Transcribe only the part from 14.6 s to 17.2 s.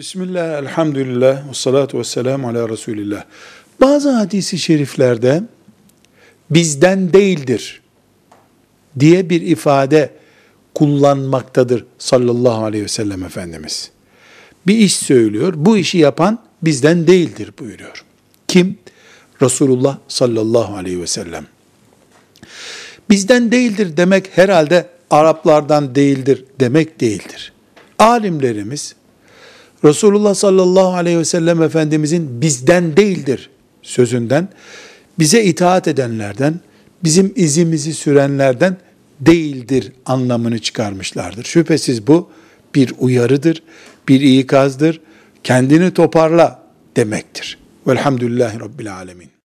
Bir iş söylüyor, bu işi yapan bizden